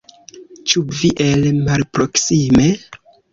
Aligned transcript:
Ĉu 0.71 0.81
vi 1.01 1.11
el 1.25 1.45
malproksime? 1.67 2.67